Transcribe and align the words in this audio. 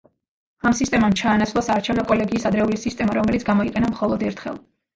ამ 0.69 0.73
სისტემამ 0.79 1.13
ჩაანაცვლა 1.21 1.63
საარჩევნო 1.67 2.07
კოლეგიის 2.13 2.49
ადრეული 2.53 2.81
სისტემა, 2.87 3.17
რომელიც 3.21 3.49
გამოიყენა 3.53 3.95
მხოლოდ 3.95 4.29
ერთხელ. 4.33 4.63